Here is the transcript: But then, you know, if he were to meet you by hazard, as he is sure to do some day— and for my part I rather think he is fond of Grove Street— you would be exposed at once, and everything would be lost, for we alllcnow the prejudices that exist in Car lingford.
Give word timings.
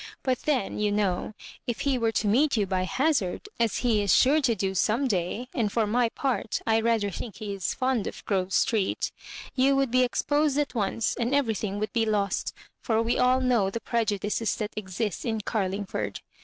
But 0.23 0.39
then, 0.45 0.79
you 0.79 0.91
know, 0.91 1.35
if 1.67 1.81
he 1.81 1.95
were 1.99 2.11
to 2.13 2.27
meet 2.27 2.57
you 2.57 2.65
by 2.65 2.85
hazard, 2.85 3.47
as 3.59 3.77
he 3.85 4.01
is 4.01 4.11
sure 4.11 4.41
to 4.41 4.55
do 4.55 4.73
some 4.73 5.07
day— 5.07 5.47
and 5.53 5.71
for 5.71 5.85
my 5.85 6.09
part 6.09 6.59
I 6.65 6.81
rather 6.81 7.11
think 7.11 7.35
he 7.35 7.53
is 7.53 7.75
fond 7.75 8.07
of 8.07 8.25
Grove 8.25 8.51
Street— 8.51 9.11
you 9.53 9.75
would 9.75 9.91
be 9.91 10.01
exposed 10.01 10.57
at 10.57 10.73
once, 10.73 11.15
and 11.17 11.35
everything 11.35 11.77
would 11.77 11.93
be 11.93 12.07
lost, 12.07 12.51
for 12.81 12.99
we 13.03 13.17
alllcnow 13.17 13.71
the 13.71 13.79
prejudices 13.79 14.55
that 14.55 14.71
exist 14.75 15.23
in 15.23 15.39
Car 15.41 15.69
lingford. 15.69 16.17